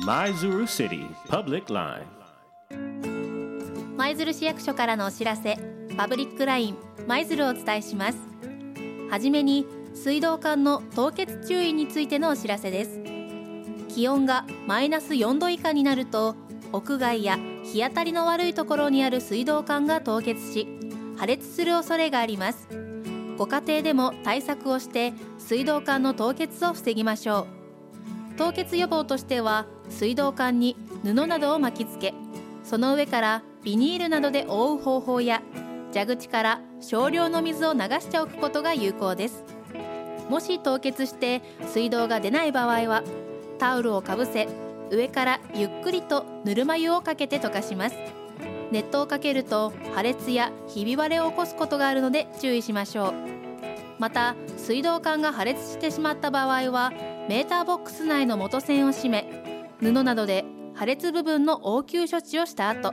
[0.00, 2.06] 舞鶴 City Public Line.
[3.96, 5.58] 舞鶴市役所からのお知らせ
[5.96, 6.76] パブリックライン
[7.06, 8.18] 舞鶴をお伝えします。
[9.10, 13.00] はじめに水道管の凍結注意についてのお知らせです。
[13.94, 16.36] 気温がマイナス4度以下になると
[16.72, 20.66] 屋外や日当たりの悪いところにある水道管が凍結し
[21.18, 22.66] 破裂する恐れがあります。
[23.36, 27.61] ご家庭でも対策をして水道管の凍結を防ぎましょう。
[28.42, 32.12] 凍結予防としては水道管に布などを巻きつけ
[32.64, 35.42] その上からビニールなどで覆う方法や
[35.94, 39.44] 蛇口から少量の水を流しておくことが有効です。
[40.28, 43.04] もし凍結して水道が出ない場合は
[43.58, 44.48] タオルをかぶせ
[44.90, 47.96] 上からゆっくりとぬるま湯をかけて溶かします。
[48.72, 53.41] 熱湯をかけると破裂やひび割れを起こすことがあるので注意しましょう。
[54.02, 56.90] また水道管が破裂してしまった場合は
[57.28, 59.28] メーターボックス内の元栓を締め
[59.78, 60.44] 布などで
[60.74, 62.92] 破裂部分の応急処置をした後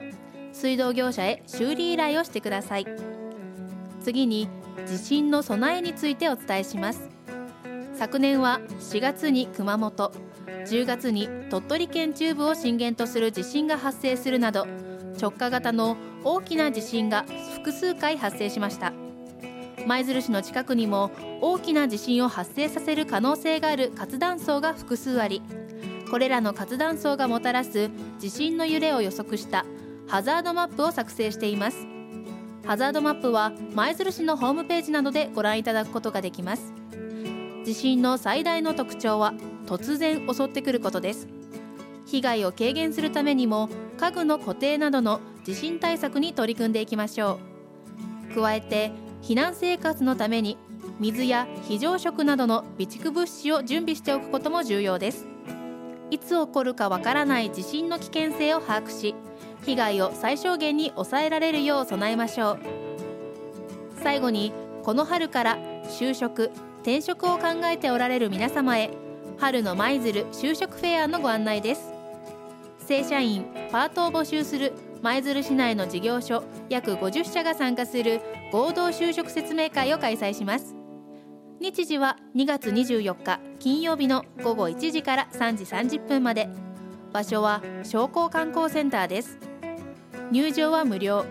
[0.53, 2.85] 水道業者へ修理依頼をしてください。
[4.03, 4.49] 次に
[4.85, 7.09] 地震の備えについてお伝えします。
[7.95, 10.11] 昨年は4月に熊本
[10.67, 14.67] 10月に鳥取県中部を震源とする地震が発生するなど
[15.19, 18.93] 直下型の大きな地震が複数回発生しました。
[19.89, 21.09] 舞鶴市の近くにも
[21.41, 25.41] 大きな地震を発生させる可能性がある活断層が複数あり
[26.11, 29.65] これらの活断層がもたらす地震の揺れを予測した
[30.07, 31.87] ハザードマップを作成しています。
[32.65, 36.73] ハザードマップは舞鶴市のホームページなどでご覧いただくことができます。
[37.63, 39.33] 地震の最大の特徴は
[39.65, 41.27] 突然襲ってくることです。
[42.07, 47.39] 被害を軽減するためにも家具の固定などの地震対策に取り組んでいきましょ
[48.31, 48.35] う。
[48.35, 48.91] 加えて
[49.21, 50.57] 避難生活のために
[50.99, 55.27] 水や非常食などの備蓄物資を準備しておくことも重要です。
[56.11, 59.13] いつ起こるかわからない地震の危険性を把握し
[59.63, 62.59] 被害を最小限に抑えられるよう備えましょう。
[64.01, 64.51] 最後に
[64.83, 68.89] この春から就職転職を考えておられる皆様へ
[69.37, 71.91] 春の舞鶴就職フェアのご案内です。
[72.87, 78.19] 正社員パートを募集する舞鶴市内の事業所約50社が参加する
[78.51, 80.75] 合同就職説明会を開催します。
[81.61, 85.65] 日時は2月24日金曜日の午後1時から3時
[85.97, 86.49] 30分まで。
[87.11, 89.37] 場所は商工観光センターです。
[90.31, 91.25] 入場は無料。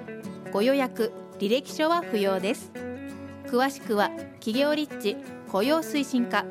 [0.52, 2.72] ご予約履歴書は不要です。
[3.46, 5.16] 詳しくは企業立地
[5.50, 6.44] 雇用推進課。